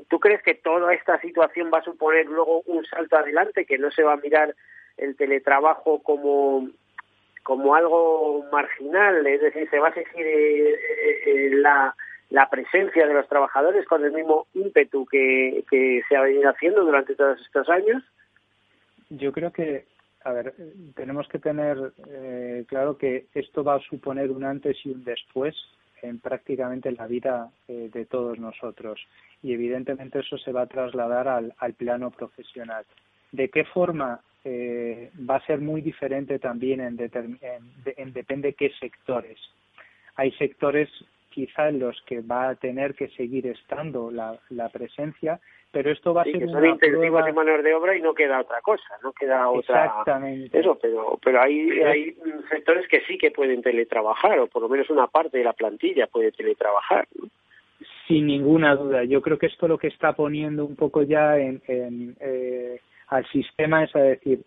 [0.08, 3.90] ¿Tú crees que toda esta situación va a suponer luego un salto adelante, que no
[3.90, 4.54] se va a mirar
[4.96, 6.68] el teletrabajo como
[7.42, 11.94] como algo marginal, es decir, se va a seguir eh, la
[12.30, 16.84] la presencia de los trabajadores con el mismo ímpetu que, que se ha venido haciendo
[16.84, 18.02] durante todos estos años?
[19.10, 19.84] Yo creo que,
[20.24, 20.54] a ver,
[20.94, 25.56] tenemos que tener eh, claro que esto va a suponer un antes y un después
[26.02, 29.00] en prácticamente la vida eh, de todos nosotros
[29.42, 32.84] y evidentemente eso se va a trasladar al, al plano profesional.
[33.32, 34.20] ¿De qué forma?
[34.44, 37.38] Eh, va a ser muy diferente también en, en,
[37.84, 39.38] en depende qué sectores.
[40.16, 40.88] Hay sectores
[41.30, 45.40] quizá en los que va a tener que seguir estando la, la presencia,
[45.72, 48.40] pero esto va a ser que son intensivos de mano de obra y no queda
[48.40, 50.58] otra cosa, no queda otra Exactamente.
[50.58, 52.16] eso, pero pero hay hay
[52.50, 56.08] sectores que sí que pueden teletrabajar o por lo menos una parte de la plantilla
[56.08, 57.06] puede teletrabajar.
[58.08, 61.62] Sin ninguna duda, yo creo que esto lo que está poniendo un poco ya en,
[61.68, 64.40] en eh, al sistema es a decir,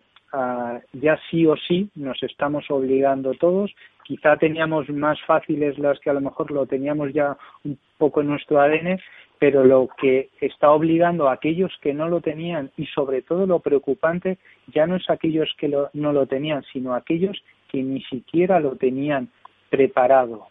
[0.92, 3.74] ya sí o sí nos estamos obligando todos.
[4.04, 8.28] Quizá teníamos más fáciles las que a lo mejor lo teníamos ya un poco en
[8.28, 9.00] nuestro ADN,
[9.38, 13.60] pero lo que está obligando a aquellos que no lo tenían y sobre todo lo
[13.60, 18.76] preocupante ya no es aquellos que no lo tenían, sino aquellos que ni siquiera lo
[18.76, 19.28] tenían
[19.70, 20.46] preparado.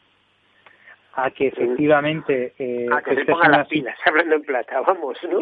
[1.16, 5.42] A que efectivamente eh, a que se pongan las pilas hablando en plata vamos no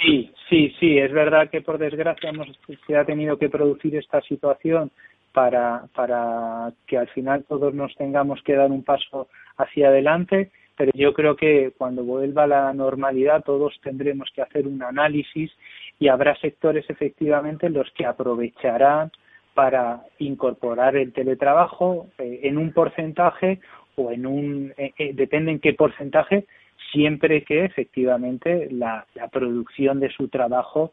[0.00, 2.48] Sí, sí, sí, es verdad que por desgracia hemos,
[2.86, 4.90] se ha tenido que producir esta situación
[5.32, 10.90] para, para que al final todos nos tengamos que dar un paso hacia adelante, pero
[10.94, 15.52] yo creo que cuando vuelva la normalidad todos tendremos que hacer un análisis
[15.98, 19.12] y habrá sectores efectivamente en los que aprovecharán
[19.52, 23.60] para incorporar el teletrabajo eh, en un porcentaje
[23.96, 26.46] o en un, eh, eh, depende en qué porcentaje,
[26.92, 30.92] siempre que efectivamente la, producción de su trabajo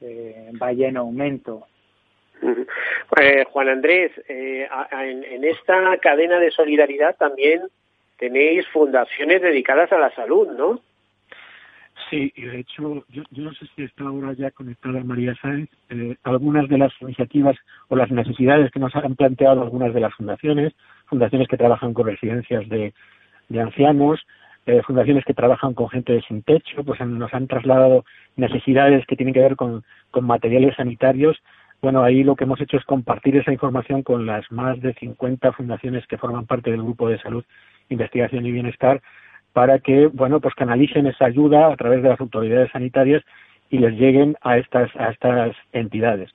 [0.00, 1.66] eh, vaya en aumento.
[2.40, 7.62] Pues, Juan Andrés, eh, en, esta cadena de solidaridad también
[8.18, 10.80] tenéis fundaciones dedicadas a la salud, ¿no?
[12.10, 16.16] Sí, y de hecho, yo, no sé si está ahora ya conectada María Sáenz, eh,
[16.22, 17.56] algunas de las iniciativas
[17.88, 20.72] o las necesidades que nos han planteado algunas de las fundaciones,
[21.06, 22.94] fundaciones que trabajan con residencias de,
[23.48, 24.24] de ancianos,
[24.68, 28.04] eh, fundaciones que trabajan con gente sin techo, pues nos han trasladado
[28.36, 29.82] necesidades que tienen que ver con,
[30.20, 31.38] materiales sanitarios.
[31.80, 35.52] Bueno, ahí lo que hemos hecho es compartir esa información con las más de 50
[35.52, 37.44] fundaciones que forman parte del Grupo de Salud,
[37.88, 39.00] Investigación y Bienestar
[39.54, 43.24] para que, bueno, pues canalicen esa ayuda a través de las autoridades sanitarias
[43.70, 46.30] y les lleguen a estas, a estas entidades.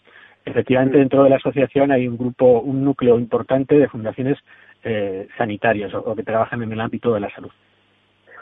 [0.45, 4.39] Efectivamente, dentro de la asociación hay un grupo, un núcleo importante de fundaciones
[4.83, 7.51] eh, sanitarias o que trabajan en el ámbito de la salud.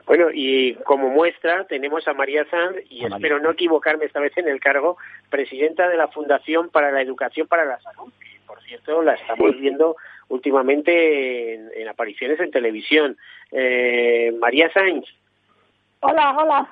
[0.05, 4.47] Bueno, y como muestra tenemos a María Sanz, y espero no equivocarme esta vez en
[4.47, 4.97] el cargo,
[5.29, 9.57] presidenta de la Fundación para la Educación para la Salud, que por cierto la estamos
[9.59, 9.95] viendo
[10.29, 13.17] últimamente en, apariciones en televisión.
[13.51, 15.05] Eh, María Sanz.
[16.01, 16.69] Hola, hola.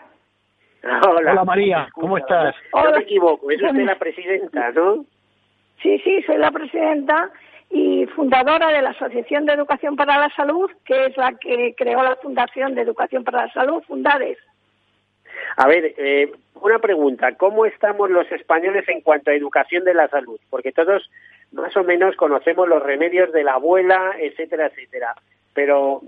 [0.83, 1.31] Hola.
[1.31, 2.55] Hola María, ¿cómo estás?
[2.73, 5.05] No me equivoco, es usted la presidenta, ¿no?
[5.81, 7.31] Sí, sí, soy la presidenta
[7.69, 12.01] y fundadora de la Asociación de Educación para la Salud, que es la que creó
[12.03, 14.37] la Fundación de Educación para la Salud, Fundades.
[15.57, 20.07] A ver, eh, una pregunta, ¿cómo estamos los españoles en cuanto a educación de la
[20.07, 20.39] salud?
[20.49, 21.09] Porque todos
[21.51, 25.15] más o menos conocemos los remedios de la abuela, etcétera, etcétera.
[25.53, 26.01] Pero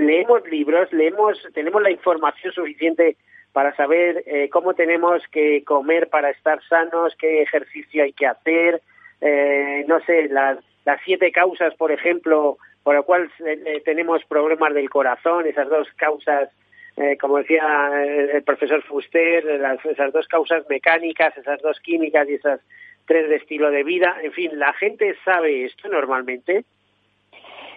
[0.00, 3.16] leemos libros, leemos, tenemos la información suficiente
[3.52, 8.80] para saber eh, cómo tenemos que comer para estar sanos, qué ejercicio hay que hacer,
[9.20, 14.24] eh, no sé, las las siete causas, por ejemplo, por lo cual eh, eh, tenemos
[14.24, 16.48] problemas del corazón, esas dos causas,
[16.96, 19.46] eh, como decía el profesor Fuster,
[19.84, 22.60] esas dos causas mecánicas, esas dos químicas y esas
[23.06, 24.16] tres de estilo de vida.
[24.22, 26.64] En fin, ¿la gente sabe esto normalmente?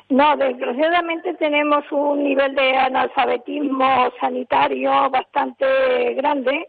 [0.09, 6.67] No, desgraciadamente tenemos un nivel de analfabetismo sanitario bastante grande,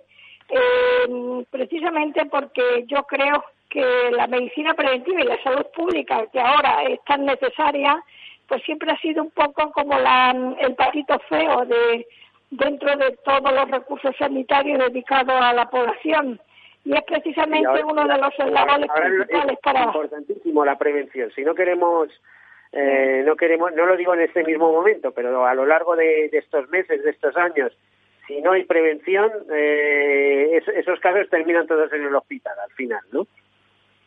[1.51, 3.45] precisamente porque yo creo
[3.75, 8.01] que la medicina preventiva y la salud pública, que ahora es tan necesaria,
[8.47, 12.07] pues siempre ha sido un poco como la, el patito feo de
[12.51, 16.41] dentro de todos los recursos sanitarios dedicados a la población.
[16.85, 19.81] Y es precisamente uno de los eslabones principales para...
[19.81, 21.33] Es importantísimo la prevención.
[21.35, 22.09] Si no queremos...
[22.71, 26.27] Eh, no queremos, no lo digo en este mismo momento, pero a lo largo de,
[26.33, 27.73] estos meses, de estos años,
[28.27, 33.29] si no hay prevención, eh, esos casos terminan todos en el hospital al final, ¿no?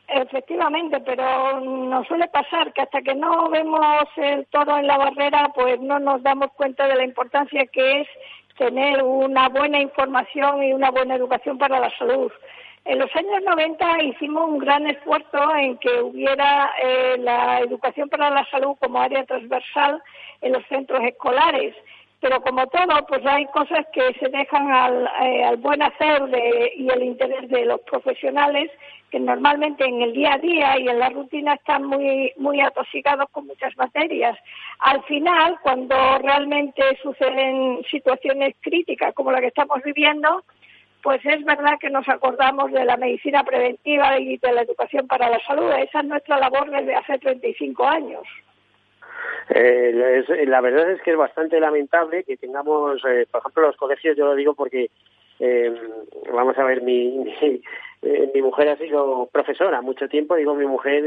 [0.08, 5.52] Efectivamente, pero nos suele pasar que hasta que no vemos el toro en la barrera,
[5.54, 8.08] pues no nos damos cuenta de la importancia que es
[8.58, 12.32] tener una buena información y una buena educación para la salud.
[12.86, 18.30] En los años 90 hicimos un gran esfuerzo en que hubiera eh, la educación para
[18.30, 20.02] la salud como área transversal
[20.40, 21.76] en los centros escolares
[22.20, 26.74] pero como todo, pues hay cosas que se dejan al, eh, al buen hacer de,
[26.76, 28.72] y el interés de los profesionales
[29.12, 33.30] que normalmente en el día a día y en la rutina están muy, muy atosigados
[33.32, 34.38] con muchas materias.
[34.80, 40.44] Al final, cuando realmente suceden situaciones críticas como la que estamos viviendo,
[41.02, 45.30] pues es verdad que nos acordamos de la medicina preventiva y de la educación para
[45.30, 45.72] la salud.
[45.72, 48.24] Esa es nuestra labor desde hace 35 años.
[49.50, 54.18] Eh, la verdad es que es bastante lamentable que tengamos, eh, por ejemplo, los colegios,
[54.18, 54.90] yo lo digo porque,
[55.40, 55.74] eh,
[56.34, 57.34] vamos a ver, mi,
[58.02, 61.04] eh, mi, mujer ha sido profesora mucho tiempo, digo mi mujer,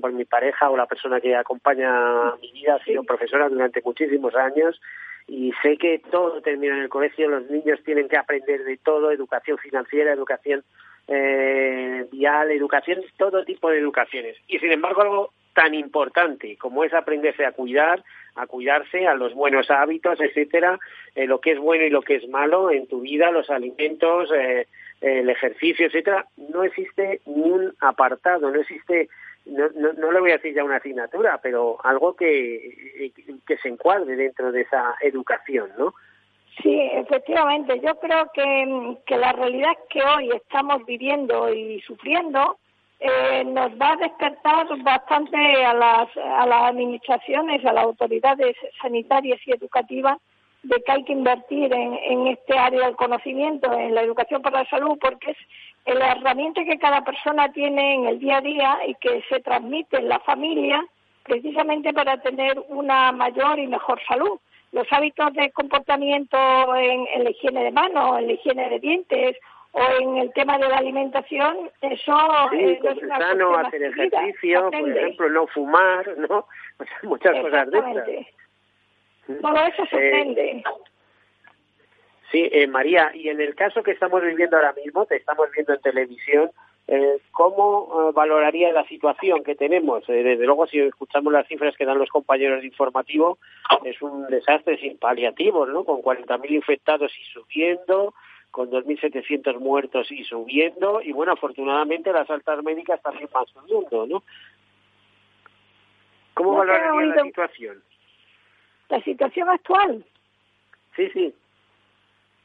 [0.00, 4.34] por mi pareja o la persona que acompaña mi vida ha sido profesora durante muchísimos
[4.34, 4.80] años
[5.28, 9.10] y sé que todo termina en el colegio, los niños tienen que aprender de todo,
[9.10, 10.62] educación financiera, educación
[11.08, 14.36] eh, vial, educación, todo tipo de educaciones.
[14.48, 18.04] Y sin embargo, algo tan importante como es aprenderse a cuidar,
[18.34, 20.78] a cuidarse, a los buenos hábitos, etcétera,
[21.14, 24.30] eh, lo que es bueno y lo que es malo en tu vida, los alimentos,
[24.36, 24.66] eh,
[25.00, 29.08] el ejercicio, etcétera, no existe ni un apartado, no existe,
[29.46, 33.10] no, no, no le voy a decir ya una asignatura, pero algo que,
[33.46, 35.94] que se encuadre dentro de esa educación, ¿no?
[36.62, 37.80] Sí, efectivamente.
[37.80, 42.58] Yo creo que la realidad que hoy estamos viviendo y sufriendo
[42.98, 49.38] eh, nos va a despertar bastante a las, a las administraciones, a las autoridades sanitarias
[49.46, 50.18] y educativas
[50.62, 54.62] de que hay que invertir en, en este área del conocimiento, en la educación para
[54.62, 55.32] la salud, porque
[55.84, 59.40] es la herramienta que cada persona tiene en el día a día y que se
[59.40, 60.84] transmite en la familia
[61.22, 64.38] precisamente para tener una mayor y mejor salud.
[64.72, 66.36] Los hábitos de comportamiento
[66.76, 69.36] en, en la higiene de manos, en la higiene de dientes
[69.76, 72.16] o en el tema de la alimentación, eso
[72.50, 76.46] sí, es una sano, hacer ejercicio, por ejemplo, no fumar, ¿no?
[76.78, 79.40] O sea, muchas cosas de esas.
[79.40, 80.62] Todo eso se Eh.
[82.30, 85.74] Sí, eh, María, y en el caso que estamos viviendo ahora mismo, te estamos viendo
[85.74, 86.50] en televisión,
[86.88, 90.08] eh, ¿cómo eh, valoraría la situación que tenemos?
[90.08, 93.38] Eh, desde luego, si escuchamos las cifras que dan los compañeros de informativo,
[93.84, 95.84] es un desastre sin paliativos, ¿no?
[95.84, 98.14] Con 40.000 infectados y subiendo,
[98.56, 104.22] con 2.700 muertos y subiendo, y bueno, afortunadamente las altas médicas también van subiendo, ¿no?
[106.32, 107.82] ¿Cómo No valoraría la situación?
[108.88, 110.02] La situación actual
[110.94, 111.34] Sí, sí.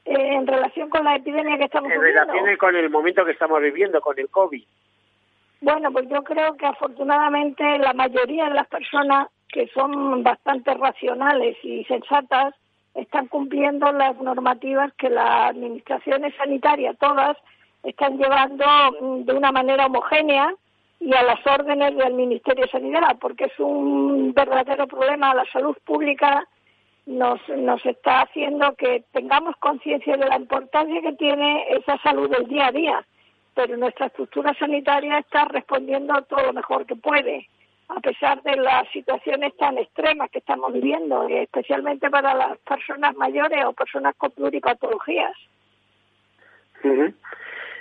[0.03, 2.25] eh, en relación con la epidemia que estamos En sufriendo.
[2.25, 4.63] relación con el momento que estamos viviendo, con el COVID.
[5.61, 11.55] Bueno, pues yo creo que afortunadamente la mayoría de las personas que son bastante racionales
[11.63, 12.53] y sensatas
[12.95, 17.37] están cumpliendo las normativas que las administraciones sanitarias todas
[17.83, 18.65] están llevando
[19.01, 20.53] mm, de una manera homogénea
[20.99, 25.75] y a las órdenes del Ministerio de Sanidad, porque es un verdadero problema la salud
[25.83, 26.47] pública.
[27.07, 32.47] Nos, nos está haciendo que tengamos conciencia de la importancia que tiene esa salud del
[32.47, 33.05] día a día,
[33.55, 37.49] pero nuestra estructura sanitaria está respondiendo todo lo mejor que puede,
[37.95, 43.15] a pesar de las situaciones tan extremas que estamos viviendo, y especialmente para las personas
[43.15, 45.33] mayores o personas con pluripatologías.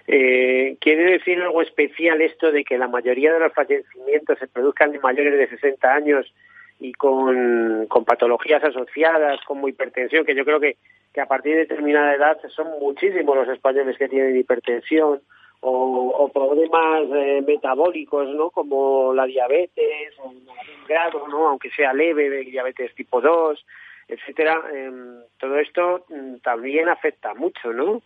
[0.07, 4.95] Eh, ¿Quiere decir algo especial esto de que la mayoría de los fallecimientos se produzcan
[4.95, 6.35] en mayores de 60 años
[6.81, 10.77] y con, con patologías asociadas como hipertensión, que yo creo que,
[11.15, 15.21] que a partir de determinada edad son muchísimos los españoles que tienen hipertensión
[15.61, 18.51] o, o problemas eh, metabólicos, ¿no?
[18.51, 20.47] Como la diabetes, o algún
[20.89, 21.49] grado, ¿no?
[21.49, 23.65] Aunque sea leve, de diabetes tipo 2,
[24.09, 24.63] etcétera.
[24.73, 28.03] Em, todo esto mm, también afecta mucho, ¿no?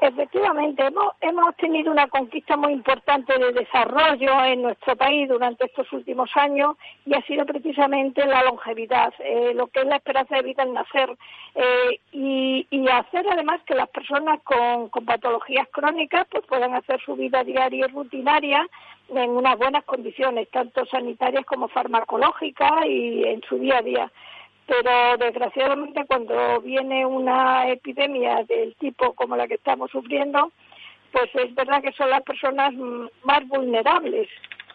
[0.00, 5.92] Efectivamente, hemos, hemos tenido una conquista muy importante de desarrollo en nuestro país durante estos
[5.92, 6.76] últimos años
[7.06, 10.72] y ha sido precisamente la longevidad, eh, lo que es la esperanza de vida al
[10.72, 11.16] nacer
[11.54, 17.00] eh, y, y hacer además que las personas con, con patologías crónicas pues puedan hacer
[17.02, 18.66] su vida diaria y rutinaria
[19.08, 24.12] en unas buenas condiciones, tanto sanitarias como farmacológicas y en su día a día
[24.66, 30.52] pero desgraciadamente cuando viene una epidemia del tipo como la que estamos sufriendo,
[31.10, 34.28] pues es verdad que son las personas mm, más vulnerables.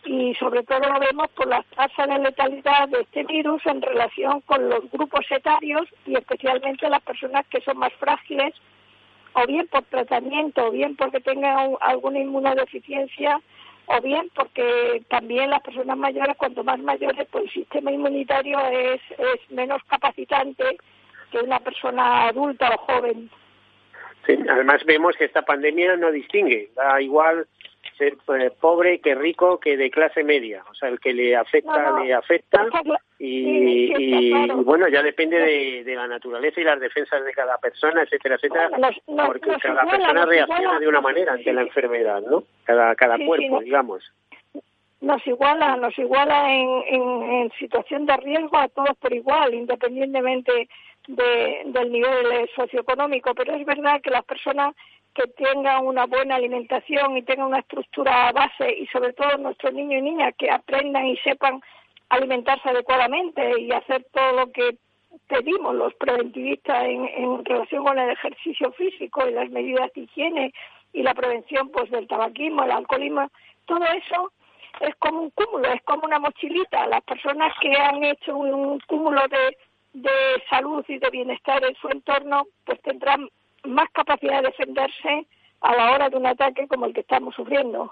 [0.05, 4.39] Y sobre todo lo vemos por la tasa de letalidad de este virus en relación
[4.41, 8.53] con los grupos etarios y especialmente las personas que son más frágiles
[9.33, 13.41] o bien por tratamiento o bien porque tengan un- alguna inmunodeficiencia
[13.87, 19.01] o bien porque también las personas mayores, cuanto más mayores, pues el sistema inmunitario es,
[19.11, 20.77] es menos capacitante
[21.31, 23.29] que una persona adulta o joven.
[24.25, 27.47] Sí, además vemos que esta pandemia no distingue, da igual
[27.97, 31.77] ser eh, pobre que rico que de clase media, o sea, el que le afecta
[31.83, 32.65] No, no, le afecta
[33.19, 38.03] y, y- bueno, ya depende de, de la naturaleza y las defensas de cada persona,
[38.03, 38.89] etcétera, etcétera, Bueno,
[39.25, 42.43] porque cada persona reacciona de una manera ante la enfermedad, ¿no?
[42.63, 44.03] Cada, cada Sí, cuerpo, digamos.
[45.01, 50.67] nos iguala, nos iguala en, en, en situación de riesgo a todos por igual, independientemente
[51.07, 53.33] de, del nivel eh, socioeconómico.
[53.35, 54.75] Pero es verdad que las personas
[55.17, 59.99] que tengan una buena alimentación y tengan una estructura base y sobre todo nuestros niños
[59.99, 61.59] y niñas que aprendan y sepan
[62.09, 64.77] alimentarse adecuadamente y hacer todo lo que
[65.27, 70.53] pedimos los preventivistas en, en relación con el ejercicio físico y las medidas de higiene
[70.93, 73.29] y la prevención pues del tabaquismo, el alcoholismo,
[73.65, 74.31] todo eso
[74.81, 76.85] es como un cúmulo, es como una mochilita.
[76.85, 79.57] Las personas que han hecho un, un cúmulo de,
[79.93, 83.27] de salud y de bienestar en su entorno, pues tendrán
[83.63, 85.25] más capacidad de defenderse
[85.61, 87.91] a la hora de un ataque como el que estamos sufriendo.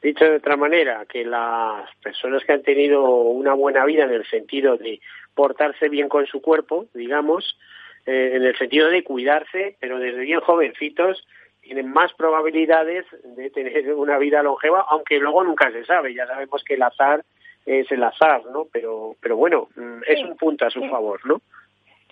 [0.00, 4.24] Dicho de otra manera, que las personas que han tenido una buena vida en el
[4.26, 5.00] sentido de
[5.34, 7.58] portarse bien con su cuerpo, digamos,
[8.06, 11.26] eh, en el sentido de cuidarse, pero desde bien jovencitos,
[11.60, 13.04] tienen más probabilidades
[13.36, 16.14] de tener una vida longeva, aunque luego nunca se sabe.
[16.14, 17.24] Ya sabemos que el azar
[17.66, 18.66] es el azar, ¿no?
[18.72, 21.42] Pero, pero bueno, mm, es un punto a su favor, ¿no?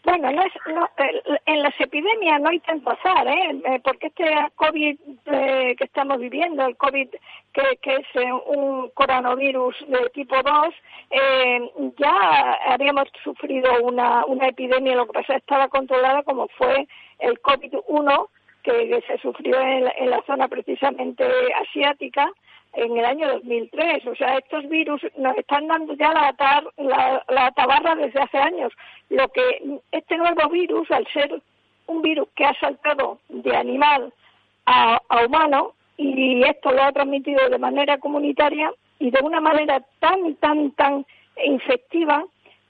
[0.07, 0.89] Bueno, no es, no,
[1.47, 3.61] en las epidemias no hay tanto azar, ¿eh?
[3.65, 4.97] eh porque este COVID
[5.27, 7.09] eh, que estamos viviendo, el COVID
[7.53, 10.69] que, es eh, un coronavirus de tipo 2,
[11.11, 16.87] eh, ya habíamos sufrido una, una epidemia, lo que pasa estaba controlada como fue
[17.19, 18.29] el COVID-1,
[18.63, 21.25] que, se sufrió en, en la zona precisamente
[21.63, 22.31] asiática,
[22.77, 24.07] en el año 2003.
[24.07, 26.35] O sea, estos virus nos están dando ya la,
[27.29, 28.73] la, tabarra desde hace años.
[29.11, 31.41] Lo que este nuevo virus, al ser
[31.87, 34.13] un virus que ha saltado de animal
[34.67, 40.35] a, humano, y esto lo ha transmitido de manera comunitaria y de una manera tan,
[40.37, 41.07] tan, tan
[41.43, 42.25] infectiva,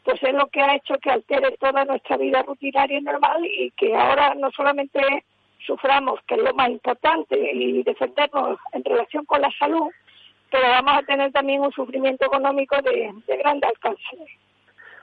[0.04, 3.72] pues es lo que ha hecho que altere toda nuestra vida rutinaria y normal y
[3.72, 5.00] que ahora no solamente
[5.66, 9.90] suframos, que es lo más importante, y defendernos en relación con la salud,
[10.50, 14.02] pero vamos a tener también un sufrimiento económico de, de grande alcance.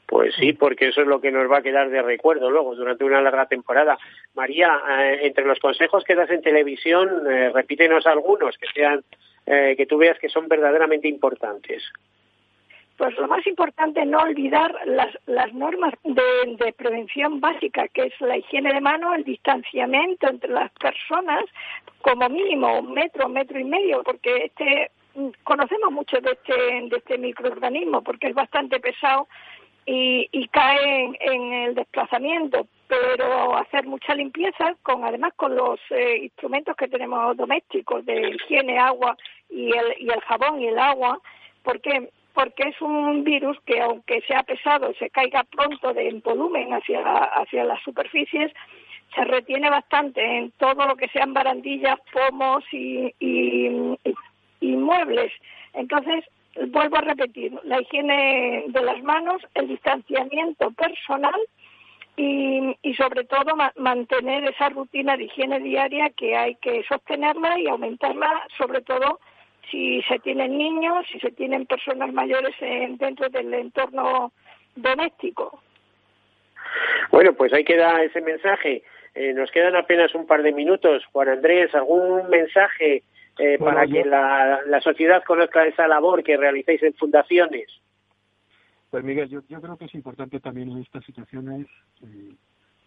[0.05, 3.03] Pues sí, porque eso es lo que nos va a quedar de recuerdo luego durante
[3.03, 3.97] una larga temporada.
[4.35, 9.03] María, eh, entre los consejos que das en televisión, eh, repítenos algunos que sean
[9.45, 11.83] eh, que tú veas que son verdaderamente importantes.
[12.97, 18.37] Pues lo más importante no olvidar las, las normas de, prevención básica, que es la
[18.37, 21.43] higiene de mano, el distanciamiento entre las personas,
[22.01, 24.91] como mínimo un metro, metro y medio, porque este
[25.43, 29.27] conocemos mucho de este, de este microorganismo, porque es bastante pesado
[29.85, 36.19] y, y cae en, el desplazamiento, pero hacer mucha limpieza, con además con los eh,
[36.23, 39.17] instrumentos que tenemos domésticos de higiene, agua
[39.49, 41.19] y el, y el jabón y el agua,
[41.63, 46.73] porque porque es un virus que aunque sea pesado se caiga pronto de, en volumen
[46.73, 48.51] hacia, hacia las superficies,
[49.15, 55.31] se retiene bastante en todo lo que sean barandillas, pomos y, y, muebles.
[55.73, 56.25] Entonces,
[56.67, 61.39] vuelvo a repetir, la higiene de las manos, el distanciamiento personal
[62.15, 68.47] y sobre todo mantener esa rutina de higiene diaria que hay que sostenerla y aumentarla,
[68.57, 69.19] sobre todo
[69.69, 72.55] si se tienen niños, si se tienen personas mayores
[72.99, 74.31] dentro del entorno
[74.75, 75.61] doméstico.
[77.11, 78.83] Bueno, pues ahí queda ese mensaje.
[79.15, 81.03] Eh, nos quedan apenas un par de minutos.
[81.11, 83.03] Juan Andrés, ¿algún mensaje
[83.37, 87.67] eh, para que la, la, sociedad conozca esa labor que realizáis en fundaciones?
[88.89, 91.67] Pues Miguel, yo, yo creo que es importante también en estas situaciones
[92.03, 92.33] eh,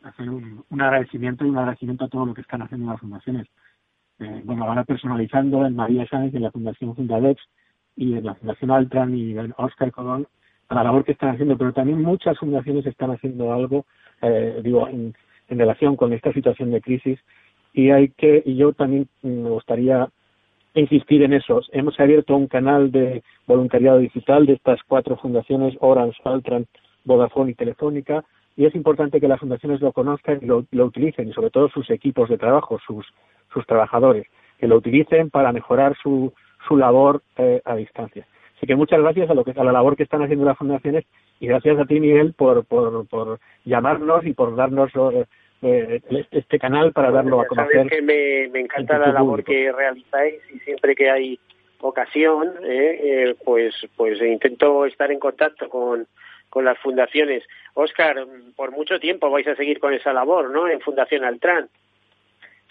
[0.03, 3.47] hacer un, un agradecimiento y un agradecimiento a todo lo que están haciendo las fundaciones
[4.19, 7.41] eh, bueno, ahora personalizando en María Sáenz, en la Fundación Fundadex
[7.97, 10.27] y en la Fundación Altran y en Oscar Colón,
[10.69, 13.85] a la labor que están haciendo, pero también muchas fundaciones están haciendo algo,
[14.23, 15.15] eh, digo, en,
[15.49, 17.21] relación con esta situación de crisis
[17.73, 20.09] y hay que, y yo también me gustaría
[20.75, 21.61] insistir en eso.
[21.71, 26.67] Hemos abierto un canal de voluntariado digital de estas cuatro fundaciones, Orange, Altran,
[27.05, 28.25] Vodafone y Telefónica,
[28.57, 31.69] y es importante que las fundaciones lo conozcan y lo, lo utilicen, y sobre todo
[31.69, 33.07] sus equipos de trabajo, sus
[33.57, 34.27] sus trabajadores,
[34.59, 36.33] que lo utilicen para mejorar su,
[36.69, 38.27] su labor eh, a distancia.
[38.57, 41.05] Así que muchas gracias a, lo que, a la labor que están haciendo las fundaciones
[41.41, 44.91] y gracias a ti, Miguel, por, por, por llamarnos y por darnos
[45.63, 46.01] eh,
[46.31, 47.73] este canal para darlo a conocer.
[47.73, 51.39] Sabes que me, me encanta la labor que realizáis y siempre que hay
[51.81, 56.07] ocasión, eh, eh, pues, pues intento estar en contacto con,
[56.49, 57.43] con las fundaciones.
[57.75, 60.69] Óscar, por mucho tiempo vais a seguir con esa labor, ¿no?
[60.69, 61.69] En Fundación Altran.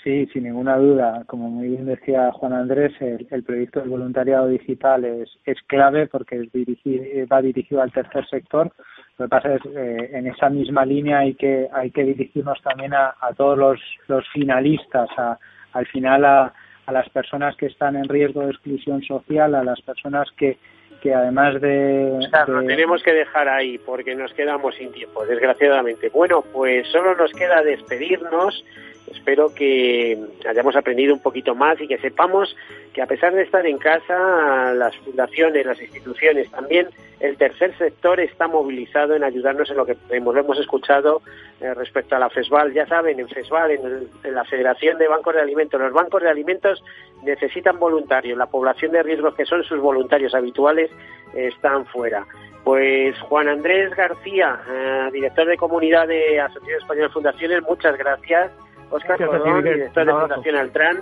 [0.06, 1.24] Sí, sin ninguna duda.
[1.26, 6.36] Como muy bien decía Juan Andrés, el, proyecto del voluntariado digital es, es clave porque
[6.36, 8.72] es va dirigido al tercer sector.
[9.18, 12.94] Lo que pasa es eh, en esa misma línea hay que hay que dirigirnos también
[12.94, 15.40] a, todos los, los finalistas, a,
[15.74, 16.54] al final a,
[16.86, 20.60] a las personas que están en riesgo de exclusión social, a las personas que,
[21.02, 26.10] que además de, Lo tenemos que dejar ahí porque nos quedamos sin tiempo, desgraciadamente.
[26.10, 28.64] Bueno, pues solo nos queda despedirnos
[29.12, 32.56] espero que hayamos aprendido un poquito más y que sepamos
[32.94, 36.88] que a pesar de estar en casa, las fundaciones, las instituciones, también
[37.20, 41.22] el tercer sector está movilizado en ayudarnos en lo que hemos, escuchado
[41.60, 42.74] eh, respecto a la FESVAL.
[42.74, 46.84] Ya saben, en FESVAL, en, la Federación de Bancos de Alimentos, los bancos de alimentos
[47.24, 48.38] necesitan voluntarios.
[48.38, 50.92] La población de riesgos que son sus voluntarios habituales
[51.34, 52.26] están fuera.
[52.64, 58.52] Pues Juan Andrés García, eh, director de comunidad de Asociación Española de Fundaciones, muchas gracias
[58.90, 61.00] Oscar Cordón, director de Fundación Altran.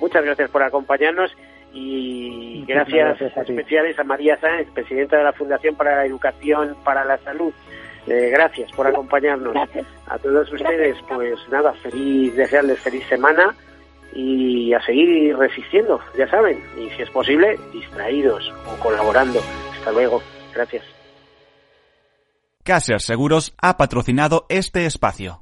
[0.00, 1.34] Muchas gracias por acompañarnos
[1.72, 7.18] y gracias, especiales a María Sáenz, presidenta de la Fundación para la Educación para la
[7.18, 7.52] Salud.
[8.06, 9.56] Eh, gracias por acompañarnos.
[10.06, 13.54] A todos ustedes, pues nada, feliz, desearles feliz semana
[14.14, 19.40] y a seguir resistiendo, ya saben, y si es posible, distraídos o colaborando.
[19.72, 20.20] Hasta luego.
[20.54, 20.84] Gracias.
[22.64, 25.40] Caser Seguros ha patrocinado este espacio.